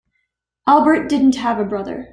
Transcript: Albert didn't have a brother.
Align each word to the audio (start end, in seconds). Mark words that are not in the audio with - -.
Albert 0.65 1.09
didn't 1.09 1.35
have 1.35 1.59
a 1.59 1.63
brother. 1.63 2.09